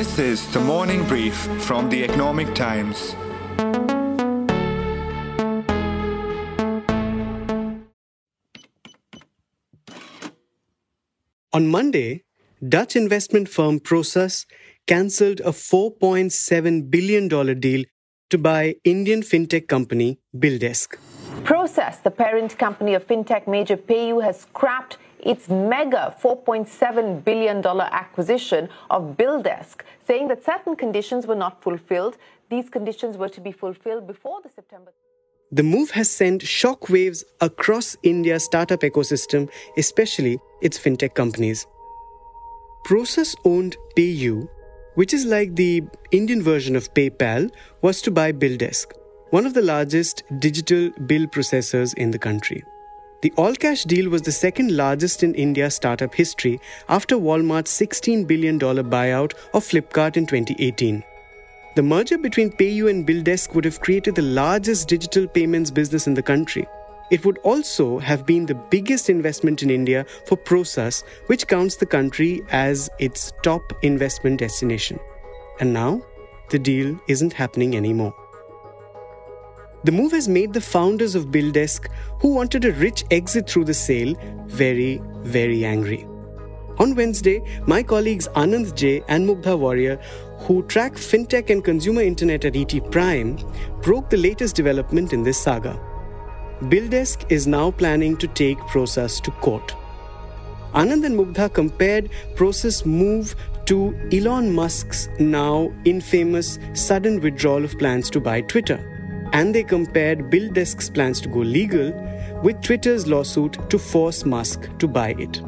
[0.00, 1.34] This is the morning brief
[1.68, 3.14] from the Economic Times.
[11.52, 12.24] On Monday,
[12.66, 14.46] Dutch investment firm Prosus
[14.86, 17.28] cancelled a $4.7 billion
[17.60, 17.84] deal
[18.30, 20.96] to buy Indian fintech company BillDesk.
[21.44, 28.68] Prosus, the parent company of fintech major PayU, has scrapped its mega $4.7 billion acquisition
[28.90, 32.16] of BillDesk, saying that certain conditions were not fulfilled.
[32.50, 34.92] These conditions were to be fulfilled before the September.
[35.52, 41.66] The move has sent shockwaves across India's startup ecosystem, especially its fintech companies.
[42.84, 44.48] Prosus owned PayU,
[44.94, 47.50] which is like the Indian version of PayPal,
[47.82, 48.92] was to buy BillDesk,
[49.30, 52.62] one of the largest digital bill processors in the country.
[53.22, 58.26] The all cash deal was the second largest in India's startup history after Walmart's $16
[58.26, 61.04] billion buyout of Flipkart in 2018.
[61.76, 66.14] The merger between PayU and BillDesk would have created the largest digital payments business in
[66.14, 66.66] the country.
[67.10, 71.86] It would also have been the biggest investment in India for Prosus, which counts the
[71.86, 74.98] country as its top investment destination.
[75.60, 76.02] And now,
[76.48, 78.14] the deal isn't happening anymore.
[79.82, 81.88] The move has made the founders of BillDesk,
[82.20, 84.14] who wanted a rich exit through the sale,
[84.44, 86.06] very, very angry.
[86.78, 90.02] On Wednesday, my colleagues Anand J and Mugdha Variyar,
[90.40, 93.38] who track fintech and consumer internet at ET Prime,
[93.80, 95.80] broke the latest development in this saga.
[96.64, 99.74] BillDesk is now planning to take Prosus to court.
[100.74, 103.34] Anand and Mugdha compared Prosus' move
[103.64, 108.89] to Elon Musk's now infamous sudden withdrawal of plans to buy Twitter
[109.32, 111.92] and they compared BillDesk's plans to go legal
[112.42, 115.42] with Twitter's lawsuit to force Musk to buy it.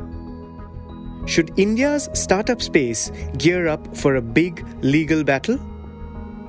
[1.27, 5.57] Should India's startup space gear up for a big legal battle?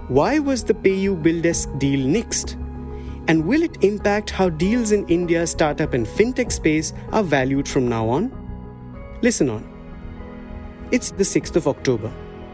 [0.08, 2.60] Why was the PayU BillDesk deal nixed?
[3.28, 7.88] And will it impact how deals in India's startup and fintech space are valued from
[7.88, 8.32] now on?
[9.22, 9.64] Listen on.
[10.92, 12.12] It's the 6th of October.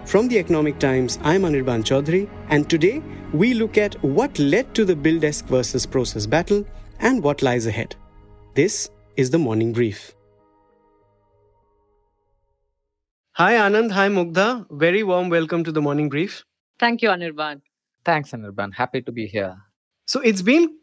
[0.09, 2.99] From the Economic Times, I'm Anirban Chowdhury, and today
[3.31, 6.65] we look at what led to the BillDesk versus Prosus battle
[6.99, 7.95] and what lies ahead.
[8.55, 10.15] This is the morning brief.
[13.33, 14.65] Hi Anand, hi Mugdha.
[14.71, 16.43] Very warm welcome to the morning brief.
[16.79, 17.61] Thank you, Anirban.
[18.03, 18.73] Thanks, Anirban.
[18.73, 19.55] Happy to be here.
[20.07, 20.75] So it's been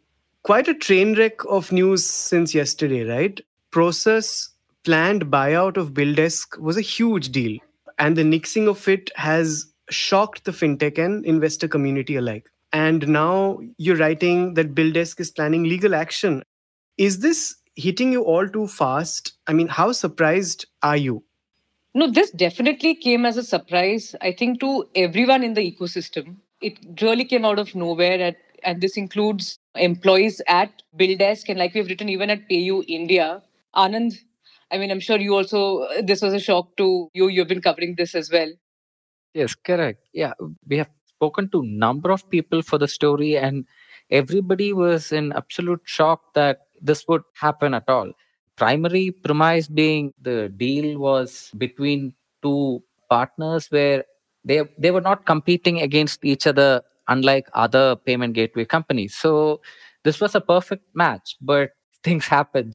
[0.44, 3.40] quite a train wreck of news since yesterday, right?
[3.72, 4.50] Prosus
[4.84, 7.58] planned buyout of BillDesk was a huge deal
[7.98, 12.48] and the nixing of it has shocked the fintech and investor community alike.
[12.72, 16.42] And now you're writing that BillDesk is planning legal action.
[16.98, 19.32] Is this hitting you all too fast?
[19.46, 21.22] I mean, how surprised are you?
[21.94, 26.36] No, this definitely came as a surprise, I think, to everyone in the ecosystem.
[26.60, 31.72] It really came out of nowhere, at, and this includes employees at BillDesk, and like
[31.74, 33.42] we've written, even at PayU India.
[33.74, 34.18] Anand,
[34.70, 37.28] I mean, I'm sure you also, uh, this was a shock to you.
[37.28, 38.50] You've been covering this as well.
[39.34, 40.00] Yes, correct.
[40.12, 40.32] Yeah,
[40.66, 43.64] we have spoken to number of people for the story, and
[44.10, 48.12] everybody was in absolute shock that this would happen at all.
[48.56, 54.04] Primary premise being the deal was between two partners where
[54.44, 59.14] they they were not competing against each other, unlike other payment gateway companies.
[59.14, 59.60] So
[60.04, 61.70] this was a perfect match, but
[62.02, 62.72] things happened.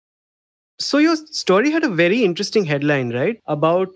[0.82, 3.40] So your story had a very interesting headline, right?
[3.46, 3.92] About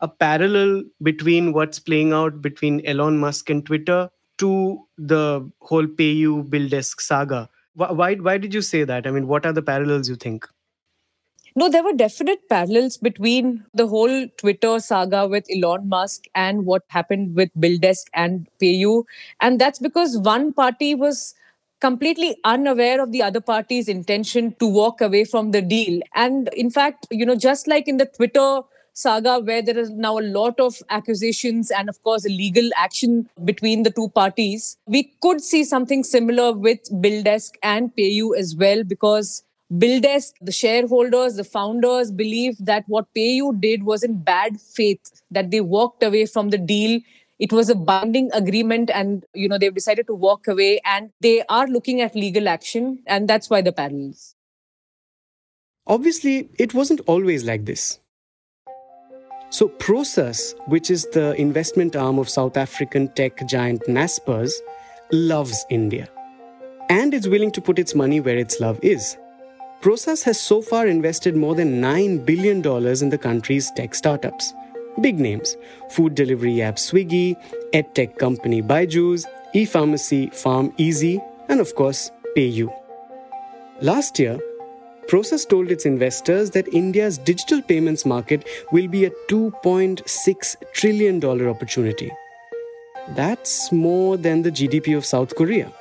[0.00, 6.12] a parallel between what's playing out between Elon Musk and Twitter to the whole pay
[6.12, 7.48] you PayU BillDesk saga.
[7.74, 9.06] Why, why did you say that?
[9.06, 10.46] I mean, what are the parallels you think?
[11.56, 16.84] No, there were definite parallels between the whole Twitter saga with Elon Musk and what
[16.86, 19.02] happened with BillDesk and PayU.
[19.40, 21.34] And that's because one party was
[21.80, 26.00] completely unaware of the other party's intention to walk away from the deal.
[26.14, 28.60] And in fact, you know, just like in the Twitter
[28.94, 33.84] saga, where there is now a lot of accusations and, of course, legal action between
[33.84, 39.44] the two parties, we could see something similar with BillDesk and PayU as well, because
[39.72, 45.52] BillDesk, the shareholders, the founders believe that what PayU did was in bad faith, that
[45.52, 47.00] they walked away from the deal
[47.38, 51.42] it was a binding agreement and you know they've decided to walk away and they
[51.48, 54.34] are looking at legal action and that's why the parallels
[55.88, 57.98] obviously it wasn't always like this.
[59.50, 64.52] So Prosus, which is the investment arm of South African tech giant Naspers,
[65.10, 66.08] loves India
[66.90, 69.16] and is willing to put its money where its love is.
[69.80, 74.52] Prosus has so far invested more than $9 billion in the country's tech startups
[75.00, 75.56] big names
[75.90, 77.36] food delivery app Swiggy,
[77.72, 81.18] edtech company Byju's, e pharmacy PharmEasy,
[81.48, 82.72] and of course, PayU.
[83.80, 84.38] Last year,
[85.08, 92.10] Prosus told its investors that India's digital payments market will be a $2.6 trillion opportunity.
[93.16, 95.72] That's more than the GDP of South Korea.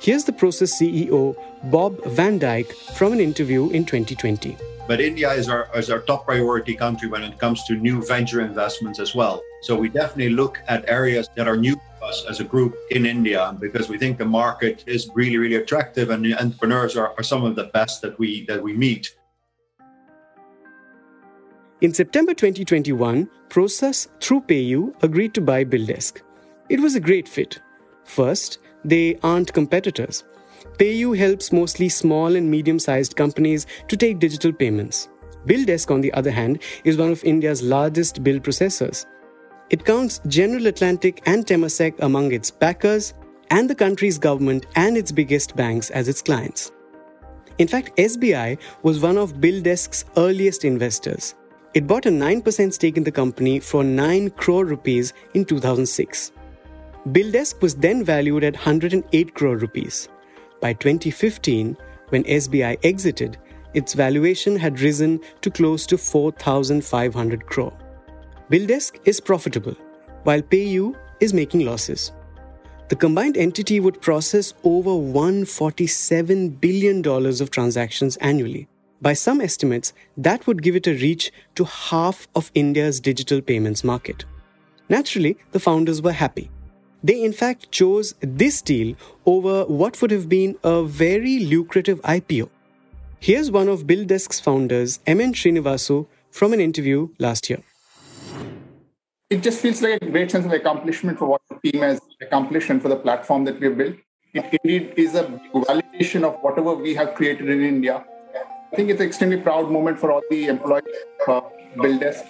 [0.00, 1.34] Here's the Prosus CEO,
[1.70, 4.56] Bob van Dijk from an interview in 2020.
[4.86, 8.42] But India is our, is our top priority country when it comes to new venture
[8.42, 9.40] investments as well.
[9.62, 13.06] So we definitely look at areas that are new to us as a group in
[13.06, 17.22] India because we think the market is really, really attractive and the entrepreneurs are, are
[17.22, 19.16] some of the best that we that we meet.
[21.80, 26.20] In September 2021, Prosus, through PayU, agreed to buy BillDesk.
[26.68, 27.60] It was a great fit.
[28.04, 30.24] First, they aren't competitors.
[30.78, 35.08] PayU helps mostly small and medium sized companies to take digital payments.
[35.46, 39.06] BillDesk, on the other hand, is one of India's largest bill processors.
[39.70, 43.14] It counts General Atlantic and Temasek among its backers,
[43.50, 46.72] and the country's government and its biggest banks as its clients.
[47.58, 51.34] In fact, SBI was one of BillDesk's earliest investors.
[51.72, 56.32] It bought a 9% stake in the company for 9 crore rupees in 2006.
[57.08, 60.08] BillDesk was then valued at 108 crore rupees.
[60.64, 61.76] By 2015,
[62.08, 63.36] when SBI exited,
[63.74, 67.76] its valuation had risen to close to 4,500 crore.
[68.50, 69.76] BillDesk is profitable,
[70.22, 72.12] while PayU is making losses.
[72.88, 78.66] The combined entity would process over $147 billion of transactions annually.
[79.02, 83.84] By some estimates, that would give it a reach to half of India's digital payments
[83.84, 84.24] market.
[84.88, 86.50] Naturally, the founders were happy.
[87.04, 88.96] They, in fact, chose this deal
[89.26, 92.48] over what would have been a very lucrative IPO.
[93.20, 97.60] Here's one of BillDesk's founders, MN Srinivasu, from an interview last year.
[99.28, 102.70] It just feels like a great sense of accomplishment for what the team has accomplished
[102.70, 103.96] and for the platform that we have built.
[104.32, 108.02] It indeed is a validation of whatever we have created in India.
[108.72, 110.84] I think it's an extremely proud moment for all the employees
[111.28, 112.26] of uh, BillDesk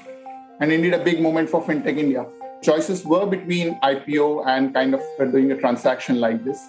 [0.59, 2.27] and indeed a big moment for FinTech India
[2.65, 6.61] choices were between IPO and kind of doing a transaction like this.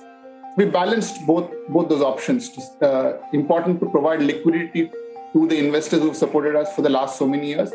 [0.57, 2.50] We balanced both both those options.
[2.57, 4.92] It's uh, important to provide liquidity
[5.33, 7.71] to the investors who've supported us for the last so many years,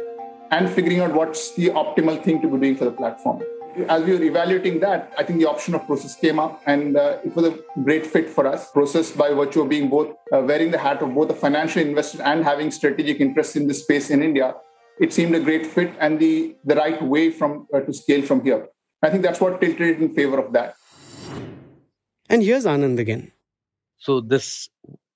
[0.51, 3.43] and figuring out what's the optimal thing to be doing for the platform.
[3.89, 7.19] As we were evaluating that, I think the option of Prosus came up, and uh,
[7.25, 8.71] it was a great fit for us.
[8.73, 12.23] Prosus, by virtue of being both uh, wearing the hat of both a financial investor
[12.23, 14.55] and having strategic interest in this space in India,
[15.01, 18.45] it seemed a great fit and the, the right way from uh, to scale from
[18.45, 18.69] here.
[19.03, 20.75] I think that's what tilted in favor of that.
[22.29, 23.33] And here's Anand again.
[23.97, 24.69] So this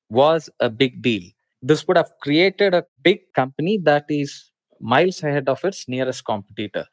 [0.09, 1.23] was a big deal.
[1.61, 4.51] This would have created a big company that is
[4.81, 6.87] miles ahead of its nearest competitor.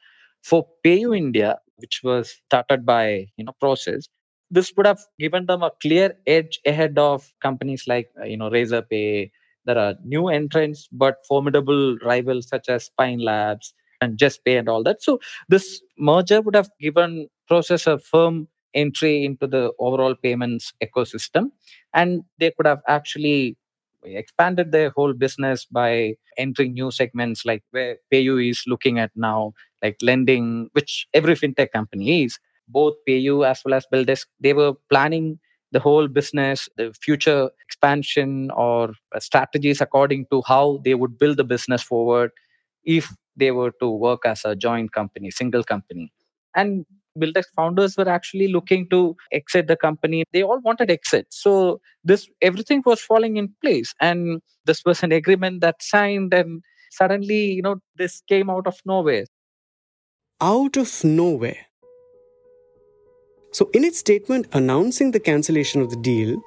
[0.44, 4.08] For PayU India, which was started by you know Prosus,
[4.50, 9.32] this would have given them a clear edge ahead of companies like you know Razorpay,
[9.66, 14.84] there are new entrants, but formidable rivals such as Pine Labs and Juspay and all
[14.84, 15.02] that.
[15.02, 15.20] So
[15.50, 21.52] this merger would have given Prosus a firm entry into the overall payments ecosystem,
[21.94, 23.58] and they could have actually
[24.04, 29.54] expanded their whole business by entering new segments like where PayU is looking at now,
[29.84, 32.40] like lending, which every fintech company is.
[32.68, 35.40] Both PayU as well as BillDesk, they were planning
[35.72, 41.44] the whole business, the future expansion or strategies according to how they would build the
[41.44, 42.32] business forward
[42.84, 46.12] if they were to work as a joint company, single company.
[46.56, 46.86] And
[47.18, 50.24] BillDesk founders were actually looking to exit the company.
[50.34, 51.28] They all wanted exit.
[51.30, 53.94] So this everything was falling in place.
[54.00, 56.62] And this was an agreement that signed and
[56.92, 59.26] suddenly, you know, this came out of nowhere.
[60.40, 61.68] Out of nowhere.
[63.52, 66.42] So, in its statement announcing the cancellation of the deal,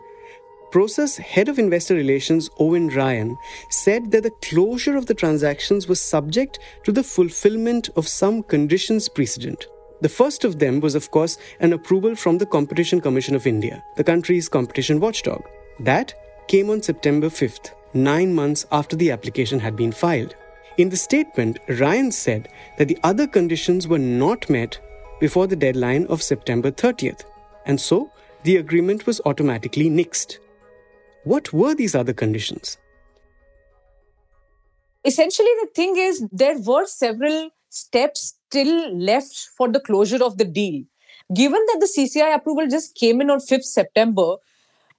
[0.72, 3.36] Prosus head of investor relations Owen Ryan
[3.70, 9.08] said that the closure of the transactions was subject to the fulfillment of some conditions
[9.08, 9.68] precedent.
[10.00, 13.84] The first of them was, of course, an approval from the Competition Commission of India,
[13.96, 15.44] the country's competition watchdog.
[15.78, 16.12] That
[16.48, 20.34] came on September 5th, nine months after the application had been filed.
[20.76, 24.80] In the statement, Ryan said that the other conditions were not met
[25.20, 27.24] before the deadline of September 30th,
[27.66, 28.10] and so
[28.44, 30.38] the agreement was automatically nixed.
[31.24, 32.78] What were these other conditions?
[35.04, 40.44] Essentially, the thing is, there were several steps still left for the closure of the
[40.44, 40.82] deal.
[41.34, 44.36] Given that the CCI approval just came in on 5th September,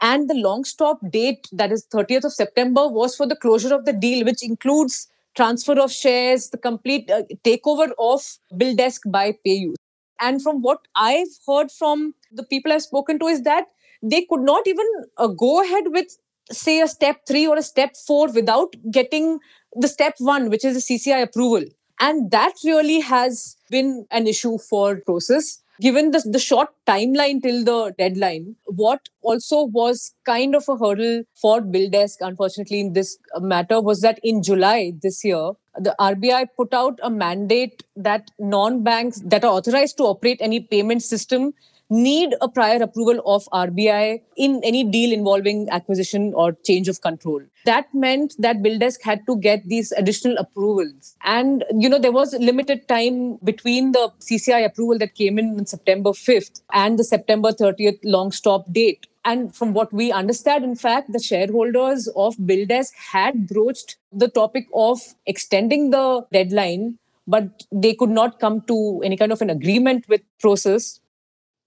[0.02, 3.86] and the long stop date, that is 30th of September, was for the closure of
[3.86, 8.22] the deal, which includes transfer of shares, the complete uh, takeover of
[8.54, 9.74] BillDesk by PayU.
[10.20, 13.66] And from what I've heard from the people I've spoken to is that
[14.02, 14.86] they could not even
[15.18, 16.18] uh, go ahead with,
[16.52, 19.40] say, a step three or a step four without getting
[19.74, 21.66] the step one, which is the CCI approval.
[22.00, 27.64] And that really has been an issue for Prosus given the, the short timeline till
[27.64, 33.82] the deadline, what also was kind of a hurdle for BillDesk, unfortunately, in this matter,
[33.82, 39.22] was that in July this year, the RBI put out a mandate that non banks
[39.26, 41.54] that are authorized to operate any payment system
[41.90, 47.42] need a prior approval of RBI in any deal involving acquisition or change of control.
[47.66, 51.16] That meant that BillDesk had to get these additional approvals.
[51.24, 55.66] And, you know, there was limited time between the CCI approval that came in on
[55.66, 59.08] September 5th and the September 30th long stop date.
[59.26, 64.68] And from what we understand, in fact, the shareholders of BillDesk had broached the topic
[64.74, 70.08] of extending the deadline, but they could not come to any kind of an agreement
[70.08, 71.00] with Prosus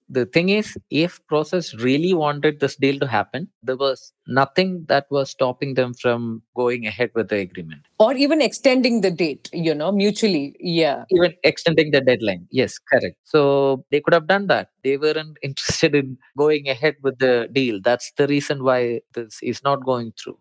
[0.09, 5.07] the thing is if Prosus really wanted this deal to happen there was nothing that
[5.11, 7.83] was stopping them from going ahead with the agreement.
[7.99, 11.05] Or even extending the date you know mutually yeah.
[11.11, 13.17] Even extending the deadline yes correct.
[13.25, 14.71] So they could have done that.
[14.83, 17.81] They weren't interested in going ahead with the deal.
[17.83, 20.39] That's the reason why this is not going through.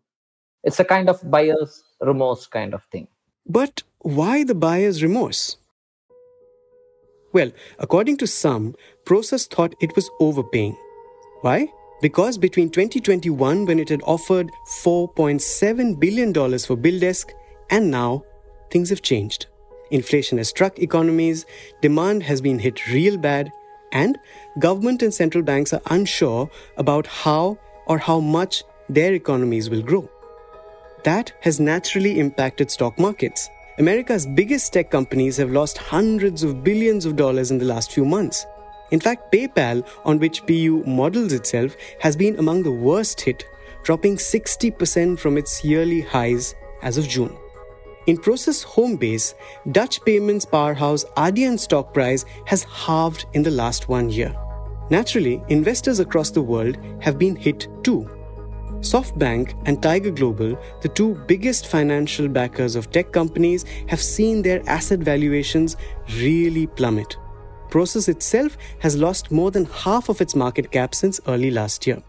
[0.64, 3.08] It's a kind of buyer's remorse kind of thing.
[3.46, 5.58] But why the buyer's remorse
[7.34, 10.78] well, according to some, Prosus thought it was overpaying.
[11.42, 11.68] Why?
[12.02, 14.52] Because between 2021, when it had offered
[14.84, 17.32] $4.7 billion for BillDesk,
[17.70, 18.24] and now
[18.70, 19.48] things have changed.
[19.92, 21.46] Inflation has struck economies,
[21.82, 23.52] demand has been hit real bad,
[23.92, 24.18] and
[24.60, 27.58] government and central banks are unsure about how
[27.88, 30.10] or how much their economies will grow.
[31.04, 33.50] That has naturally impacted stock markets.
[33.80, 38.04] America's biggest tech companies have lost hundreds of billions of dollars in the last few
[38.04, 38.48] months.
[38.90, 43.46] In fact, PayPal, on which PayU models itself, has been among the worst hit,
[43.84, 47.38] dropping 60% from its yearly highs as of June.
[48.08, 49.36] In Prosus home base,
[49.72, 54.36] Dutch payments powerhouse Adyen stock price has halved in the last one year.
[54.90, 58.10] Naturally, investors across the world have been hit too.
[58.82, 64.62] SoftBank and Tiger Global, the two biggest financial backers of tech companies, have seen their
[64.70, 65.78] asset valuations
[66.18, 67.18] really plummet.
[67.70, 72.02] Prosus itself has lost more than half of its market cap since early last year.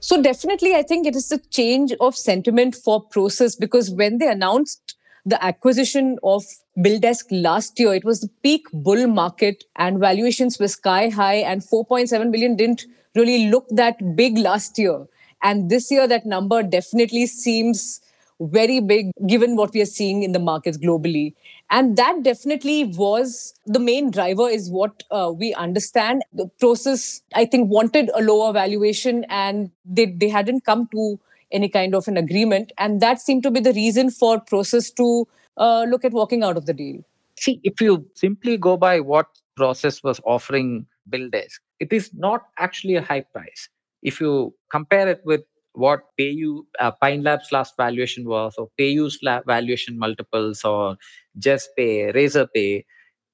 [0.00, 4.28] So, definitely, I think it is the change of sentiment for Prosus because when they
[4.28, 4.94] announced
[5.28, 6.44] the acquisition of
[6.78, 11.62] BillDesk last year, it was the peak bull market and valuations were sky high, and
[11.62, 15.06] 4.7 billion didn't really look that big last year.
[15.42, 18.00] And this year, that number definitely seems
[18.40, 21.34] very big given what we are seeing in the markets globally.
[21.70, 26.22] And that definitely was the main driver, is what uh, we understand.
[26.32, 31.18] The Prosus, I think, wanted a lower valuation and they, they hadn't come to
[31.52, 32.72] any kind of an agreement.
[32.78, 35.26] And that seemed to be the reason for Prosus to
[35.56, 37.02] uh, look at walking out of the deal.
[37.36, 39.26] See, if you simply go by what
[39.56, 43.68] Prosus was offering BillDesk, it is not actually a high price.
[44.02, 49.18] If you compare it with what PayU uh, Pine Labs last valuation was, or PayU's
[49.46, 50.96] valuation multiples, or
[51.38, 52.84] Juspay, Razorpay,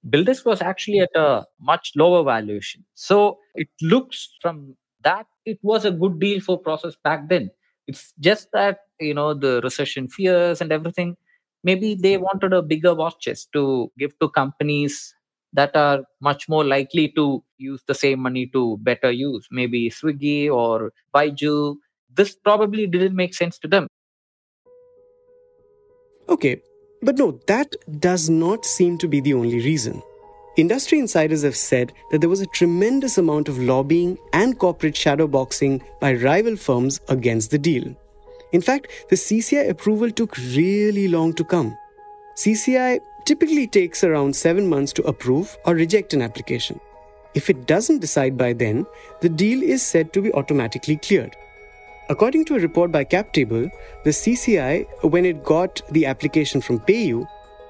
[0.08, 2.84] BillDesk was actually at a much lower valuation.
[2.94, 7.50] So it looks from that it was a good deal for Prosus back then.
[7.86, 11.16] It's just that you know the recession fears and everything.
[11.62, 12.22] Maybe they hmm.
[12.22, 15.14] wanted a bigger war chest to give to companies
[15.52, 20.50] that are much more likely to use the same money to better use, maybe Swiggy
[20.50, 21.76] or Byju.
[22.12, 23.86] This probably didn't make sense to them.
[26.28, 26.60] Okay,
[27.02, 30.02] but no, that does not seem to be the only reason.
[30.56, 35.82] Industry insiders have said that there was a tremendous amount of lobbying and corporate shadowboxing
[36.00, 37.92] by rival firms against the deal.
[38.52, 41.76] In fact, the CCI approval took really long to come.
[42.36, 46.78] CCI typically takes around 7 months to approve or reject an application.
[47.34, 48.86] If it doesn't decide by then,
[49.22, 51.34] the deal is said to be automatically cleared.
[52.10, 53.70] According to a report by CapTable,
[54.04, 57.26] the CCI, when it got the application from PayU,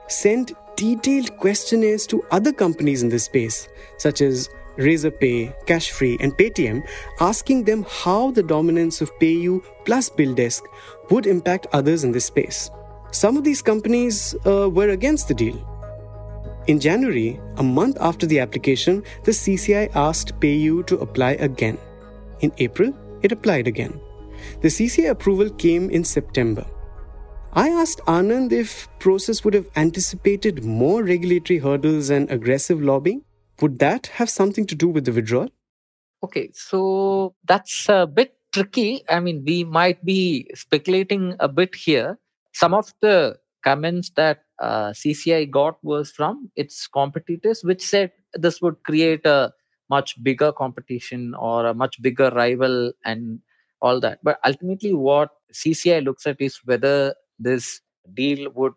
[0.09, 6.87] sent detailed questionnaires to other companies in this space, such as Razorpay, Cashfree, and Paytm,
[7.21, 10.63] asking them how the dominance of PayU plus BillDesk
[11.11, 12.71] would impact others in this space.
[13.13, 15.57] Some of these companies uh, were against the deal.
[16.67, 21.79] In January, a month after the application, the CCI asked PayU to apply again.
[22.41, 24.01] In April, it applied again.
[24.61, 26.67] The CCI approval came in September.
[27.57, 33.23] I asked Anand if Prosus would have anticipated more regulatory hurdles and aggressive lobbying.
[33.61, 35.51] Would that have something to do with the withdrawal?
[36.25, 39.05] Okay, so that's a bit tricky.
[39.09, 42.19] I mean, we might be speculating a bit here.
[42.55, 48.61] Some of the comments that uh, CCI got was from its competitors, which said this
[48.63, 49.53] would create a
[49.89, 53.39] much bigger competition or a much bigger rival and
[53.81, 54.19] all that.
[54.25, 57.81] But ultimately, what CCI looks at is whether this
[58.15, 58.75] deal would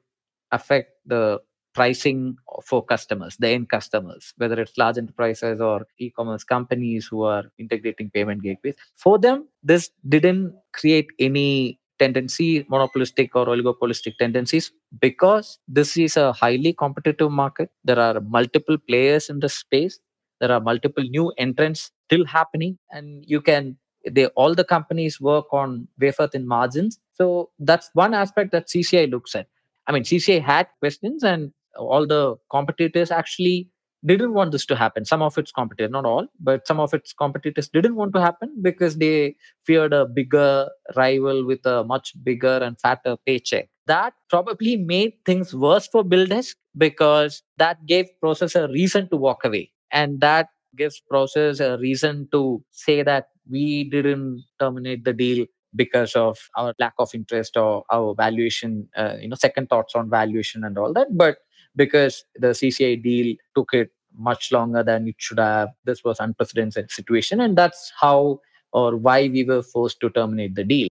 [0.52, 1.40] affect the
[1.74, 2.36] pricing
[2.66, 7.44] for customers, the end customers, whether it's large enterprises or e commerce companies who are
[7.60, 8.76] integrating payment gateways.
[8.96, 16.34] For them, this didn't create any tendency, monopolistic or oligopolistic tendencies, because this is a
[16.34, 17.70] highly competitive market.
[17.84, 20.00] There are multiple players in the space.
[20.40, 23.78] There are multiple new entrants still happening, and you can
[24.10, 27.00] they all the companies work on wafer thin margins.
[27.18, 29.48] So that's one aspect that CCI looks at.
[29.88, 33.70] I mean, CCI had questions, and all the competitors actually
[34.06, 35.06] didn't want this to happen.
[35.06, 38.54] Some of its competitors, not all, but some of its competitors didn't want to happen
[38.62, 43.70] because they feared a bigger rival with a much bigger and fatter paycheck.
[43.88, 49.44] That probably made things worse for BillDesk because that gave Prosus a reason to walk
[49.44, 49.72] away.
[49.92, 55.46] And that gives Prosus a reason to say that we didn't terminate the deal
[55.78, 60.10] because of our lack of interest or our valuation, uh, you know, second thoughts on
[60.10, 61.08] valuation and all that.
[61.16, 61.38] But
[61.78, 65.70] because the CCI deal took it much longer than it should have.
[65.86, 68.42] This was unprecedented situation, and that's how
[68.74, 70.88] or why we were forced to terminate the deal.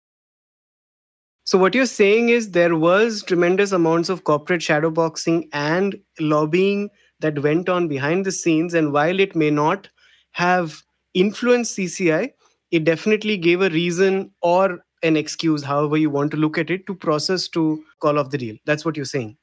[1.44, 7.42] So what you're saying is there was tremendous amounts of corporate shadowboxing and lobbying that
[7.42, 9.88] went on behind the scenes, and while it may not
[10.32, 10.82] have
[11.14, 12.32] influenced CCI,
[12.70, 16.86] it definitely gave a reason or an excuse, however you want to look at it,
[16.86, 18.56] to Prosus to call off the deal.
[18.66, 19.36] That's what you're saying.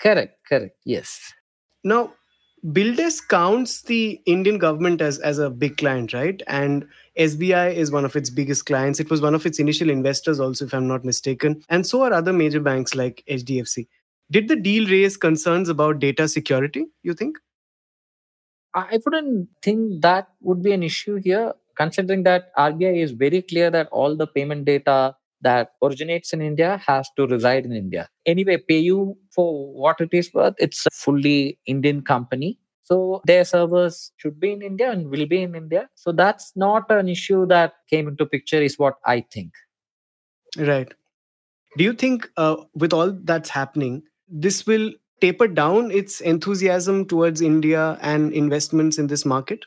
[0.00, 0.76] Correct, correct.
[0.84, 1.32] Yes.
[1.84, 2.12] Now,
[2.66, 6.42] BillDesk counts the Indian government as, as a big client, right?
[6.46, 6.86] And
[7.18, 9.00] SBI is one of its biggest clients.
[9.00, 11.62] It was one of its initial investors, also, if I'm not mistaken.
[11.68, 13.88] And so are other major banks like HDFC.
[14.30, 17.38] Did the deal raise concerns about data security, you think?
[18.74, 23.70] I wouldn't think that would be an issue here, considering that RBI is very clear
[23.70, 28.08] that all the payment data that originates in India has to reside in India.
[28.26, 32.58] Anyway, PayU for what it is worth, it's a fully Indian company.
[32.82, 35.88] So their servers should be in India and will be in India.
[35.94, 39.52] So that's not an issue that came into picture, is what I think.
[40.58, 40.92] Right.
[41.78, 44.90] Do you think, uh, with all that's happening, this will
[45.20, 49.64] taper down its enthusiasm towards India and investments in this market?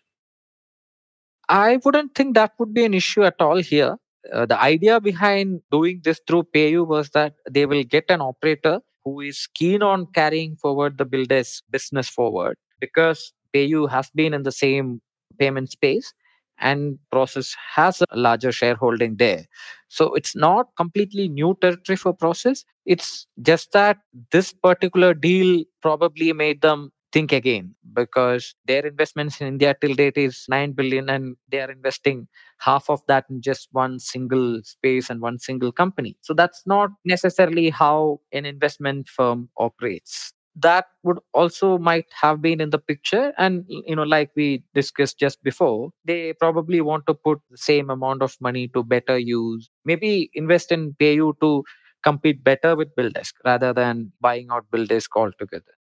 [1.49, 3.97] I wouldn't think that would be an issue at all here
[4.32, 8.79] uh, the idea behind doing this through PayU was that they will get an operator
[9.03, 14.43] who is keen on carrying forward the builder's business forward because PayU has been in
[14.43, 15.01] the same
[15.38, 16.13] payment space
[16.60, 19.45] and Prosus has a larger shareholding there.
[19.89, 22.63] So it's not completely new territory for Prosus.
[22.86, 23.97] It's just that
[24.32, 30.17] this particular deal probably made them think again because their investments in India till date
[30.17, 32.28] is 9 billion and they are investing
[32.60, 36.17] half of that in just one single space and one single company.
[36.21, 40.34] So that's not necessarily how an investment firm operates.
[40.56, 43.34] That would also might have been in the picture.
[43.38, 47.89] And, you know, like we discussed just before, they probably want to put the same
[47.89, 51.63] amount of money to better use, maybe invest in PayU to
[52.04, 55.73] compete better with BillDesk rather than buying out BillDesk altogether.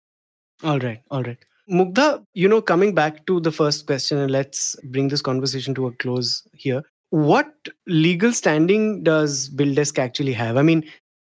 [0.63, 1.37] All right, all right.
[1.69, 5.87] Mugdha, you know, coming back to the first question, and let's bring this conversation to
[5.87, 6.83] a close here.
[7.09, 7.53] What
[7.87, 10.57] legal standing does BillDesk actually have?
[10.57, 10.83] I mean,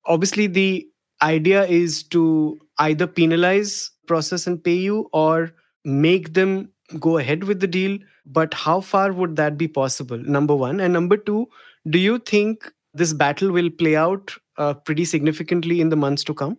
[0.07, 0.87] obviously, the
[1.23, 5.53] idea is to either penalize Prosus, and PayU or
[5.85, 7.99] make them go ahead with the deal.
[8.27, 10.19] But how far would that be possible?
[10.19, 10.81] Number one.
[10.81, 11.49] And number two,
[11.89, 16.35] do you think this battle will play out uh, pretty significantly in the months to
[16.35, 16.59] come?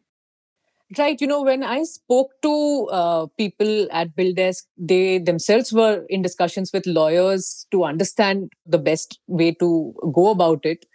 [0.98, 1.20] Right.
[1.20, 6.72] You know, when I spoke to uh, people at BillDesk, they themselves were in discussions
[6.72, 10.86] with lawyers to understand the best way to go about it.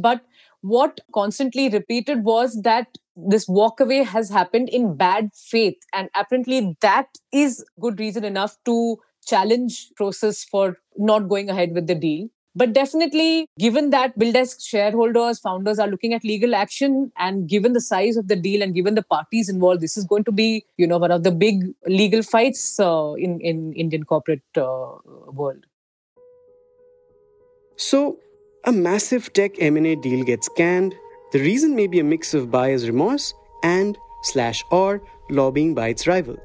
[0.00, 0.22] But
[0.62, 5.76] what constantly repeated was that this walkaway has happened in bad faith.
[5.92, 11.86] And apparently, that is good reason enough to challenge Prosus for not going ahead with
[11.86, 12.28] the deal.
[12.56, 17.80] But definitely, given that BillDesk shareholders, founders are looking at legal action, and given the
[17.80, 20.86] size of the deal and given the parties involved, this is going to be, you
[20.86, 24.96] know, one of the big legal fights uh, in in Indian corporate uh,
[25.32, 25.66] world.
[27.76, 28.18] So,
[28.64, 30.94] a massive tech M&A deal gets canned.
[31.32, 36.06] The reason may be a mix of buyer's remorse and slash or lobbying by its
[36.06, 36.36] rival.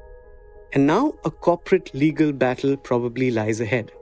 [0.72, 3.92] And now a corporate legal battle probably lies ahead.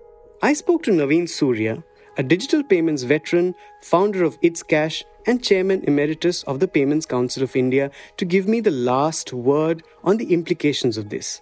[0.42, 1.82] I spoke to Navin Surya,
[2.18, 7.54] a digital payments veteran, founder of ItzCash, and chairman emeritus of the Payments Council of
[7.54, 11.40] India, to give me the last word on the implications of this.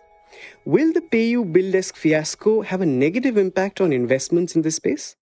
[0.66, 5.16] Will the PayU BillDesk fiasco have a negative impact on investments in this space?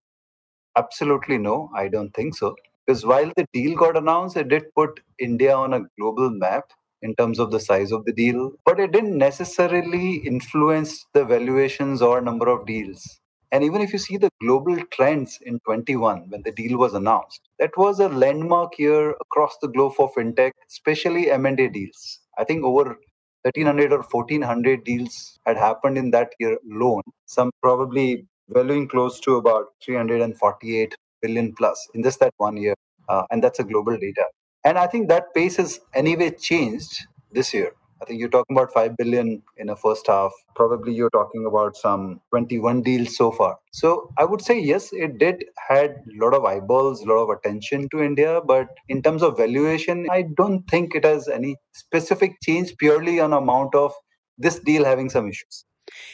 [0.77, 2.57] Absolutely no, I don't think so.
[2.85, 6.65] Because while the deal got announced, it did put India on a global map
[7.03, 12.03] in terms of the size of the deal, but it didn't necessarily influence the valuations
[12.03, 13.21] or number of deals.
[13.55, 17.41] And even if you see the global trends in 21, when the deal was announced,
[17.61, 22.19] that was a landmark year across the globe for fintech, especially M&A deals.
[22.37, 22.99] I think over
[23.43, 27.03] 1300 or 1400 deals had happened in that year alone.
[27.27, 32.75] Some probably valuing close to about 348 billion plus in just that one year.
[33.09, 34.25] Uh, and that's a global data.
[34.65, 37.71] And I think that pace has anyway changed this year.
[38.01, 40.33] I think you're talking about 5 billion in a first half.
[40.55, 43.59] Probably you're talking about some 21 deals so far.
[43.73, 47.31] So I would say, yes, it did had a lot of eyeballs, a lot of
[47.31, 48.41] attention to India.
[48.45, 53.33] But in terms of valuation, I don't think it has any specific change purely on
[53.33, 53.93] amount of
[54.37, 55.65] this deal having some issues.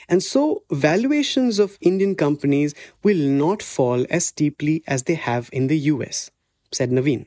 [0.08, 5.68] And so, valuations of Indian companies will not fall as steeply as they have in
[5.68, 6.30] the US,
[6.72, 7.26] said Navin.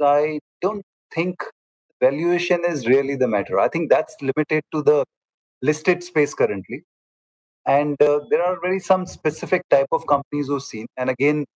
[0.00, 1.42] I don't think
[2.00, 3.58] valuation is really the matter.
[3.58, 5.04] I think that's limited to the
[5.62, 6.84] listed space currently.
[7.66, 10.86] And uh, there are very some specific type of companies who've seen.
[10.96, 11.46] And again,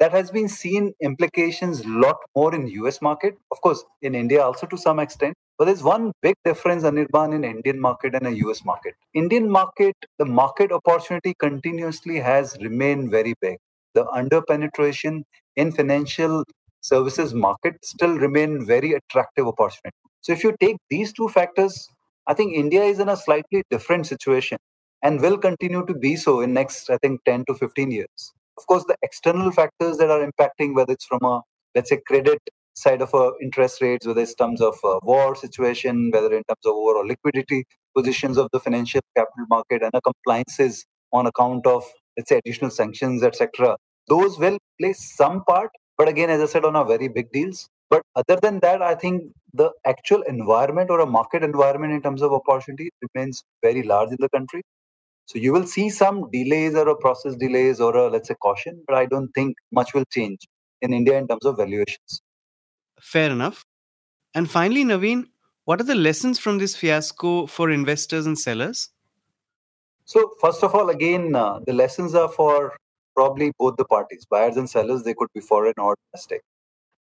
[0.00, 3.36] that has been seen implications a lot more in US market.
[3.50, 5.34] Of course, in India also to some extent.
[5.58, 8.94] But there's one big difference, Anirban, in Indian market and a US market.
[9.12, 13.58] Indian market, the market opportunity continuously has remained very big.
[13.94, 15.24] The under penetration
[15.56, 16.44] in financial
[16.80, 19.96] services market still remain very attractive opportunity.
[20.20, 21.88] So if you take these two factors,
[22.26, 24.58] I think India is in a slightly different situation
[25.02, 28.32] and will continue to be so in next, I think, 10 to 15 years.
[28.56, 31.42] Of course, the external factors that are impacting, whether it's from a,
[31.74, 32.40] let's say, credit
[32.74, 36.64] side of uh, interest rates, whether it's terms of uh, war situation, whether in terms
[36.64, 37.64] of overall liquidity
[37.96, 41.84] positions of the financial capital market and the compliances on account of,
[42.16, 43.76] let's say, additional sanctions, etc.
[44.08, 47.68] Those will play some part, but again, as I said, on a very big deals.
[47.90, 52.22] But other than that, I think the actual environment or a market environment in terms
[52.22, 54.62] of opportunity remains very large in the country.
[55.26, 58.82] So you will see some delays or a process delays or a let's say caution,
[58.86, 60.38] but I don't think much will change
[60.80, 62.22] in India in terms of valuations.
[63.00, 63.64] Fair enough.
[64.34, 65.26] And finally, Navin,
[65.64, 68.90] what are the lessons from this fiasco for investors and sellers?
[70.04, 72.74] So first of all, again, uh, the lessons are for
[73.18, 76.42] probably both the parties, buyers and sellers, they could be foreign or domestic,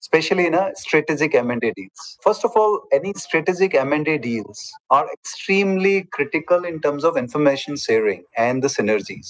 [0.01, 2.17] especially in a strategic M&A deals.
[2.23, 8.25] First of all, any strategic M&A deals are extremely critical in terms of information sharing
[8.35, 9.29] and the synergies.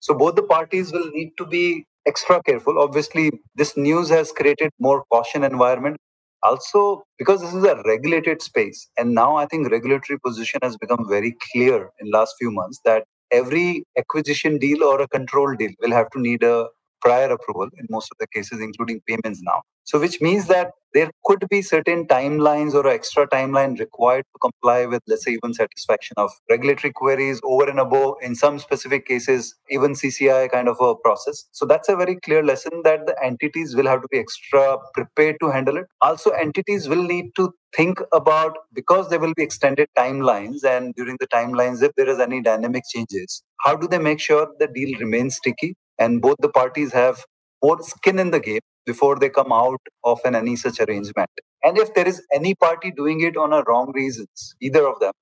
[0.00, 2.78] So both the parties will need to be extra careful.
[2.78, 5.96] Obviously, this news has created more caution environment.
[6.42, 11.06] Also, because this is a regulated space, and now I think regulatory position has become
[11.08, 15.92] very clear in last few months that every acquisition deal or a control deal will
[15.92, 16.66] have to need a
[17.04, 19.62] prior approval in most of the cases, including payments now.
[19.84, 24.86] So, which means that there could be certain timelines or extra timeline required to comply
[24.86, 29.54] with, let's say, even satisfaction of regulatory queries over and above, in some specific cases,
[29.70, 31.44] even CCI kind of a process.
[31.52, 35.36] So, that's a very clear lesson that the entities will have to be extra prepared
[35.42, 35.86] to handle it.
[36.00, 41.16] Also, entities will need to think about because there will be extended timelines, and during
[41.20, 44.98] the timelines, if there is any dynamic changes, how do they make sure the deal
[44.98, 47.24] remains sticky and both the parties have
[47.62, 51.30] more skin in the game before they come out of an any such arrangement.
[51.62, 55.12] And if there is any party doing it on a wrong reasons, either of them,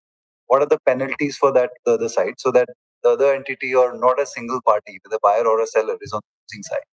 [0.47, 2.69] what are the penalties for that the other side so that
[3.03, 6.21] the other entity or not a single party, the buyer or a seller, is on
[6.21, 6.92] the losing side.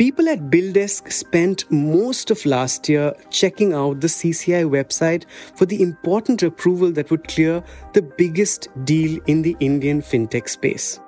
[0.00, 5.82] People at BillDesk spent most of last year checking out the CCI website for the
[5.82, 11.00] important approval that would clear the biggest deal in the Indian fintech space.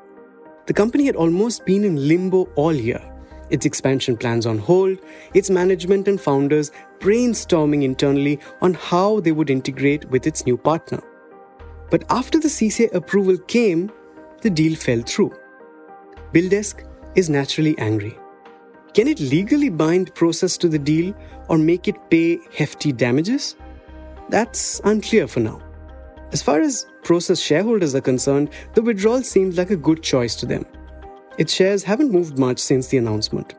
[0.67, 3.01] The company had almost been in limbo all year,
[3.49, 4.99] its expansion plans on hold,
[5.33, 11.03] its management and founders brainstorming internally on how they would integrate with its new partner.
[11.91, 13.91] But after the CCI approval came,
[14.43, 15.33] the deal fell through.
[16.35, 18.19] BillDesk is naturally angry.
[18.95, 21.15] Can it legally bind Prosus to the deal
[21.49, 23.57] or make it pay hefty damages?
[24.29, 25.63] That's unclear for now.
[26.33, 30.47] As far as Prosus shareholders are concerned, the withdrawal seemed like a good choice to
[30.47, 30.67] them.
[31.39, 33.55] Its shares haven't moved much since the announcement.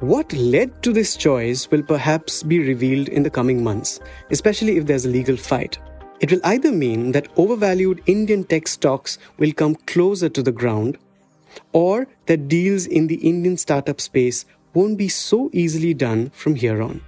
[0.00, 3.98] What led to this choice will perhaps be revealed in the coming months,
[4.30, 5.78] especially if there's a legal fight.
[6.20, 10.98] It will either mean that overvalued Indian tech stocks will come closer to the ground,
[11.72, 14.44] or that deals in the Indian startup space
[14.76, 17.00] won't be so easily done from here on.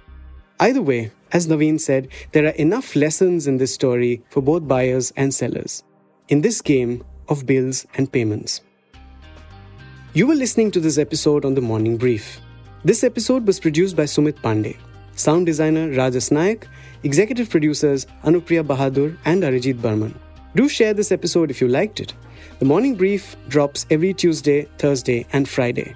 [0.59, 5.13] Either way, as Navin said, there are enough lessons in this story for both buyers
[5.15, 5.83] and sellers
[6.29, 8.61] in this game of bills and payments.
[10.15, 12.41] You were listening to this episode on the Morning Brief.
[12.83, 14.75] This episode was produced by Sumit Pandey,
[15.15, 16.63] sound designer Rajas Nayak,
[17.03, 20.17] executive producers Anupriya Bahadur and Arijit Barman.
[20.55, 22.15] Do share this episode if you liked it.
[22.57, 25.95] The Morning Brief drops every Tuesday, Thursday, and Friday.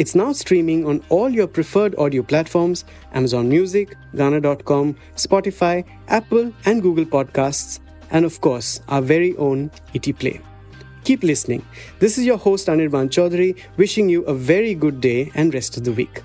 [0.00, 6.80] It's now streaming on all your preferred audio platforms Amazon Music, Gaana.com, Spotify, Apple, and
[6.80, 10.40] Google Podcasts, and of course, our very own ET Play.
[11.04, 11.62] Keep listening.
[11.98, 15.84] This is your host Anirban Chowdhury wishing you a very good day and rest of
[15.84, 16.22] the week.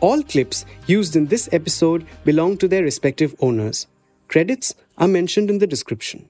[0.00, 3.86] All clips used in this episode belong to their respective owners.
[4.28, 6.28] Credits are mentioned in the description.